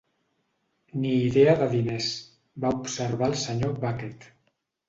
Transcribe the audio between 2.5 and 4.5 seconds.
va observar el senyor Bucket.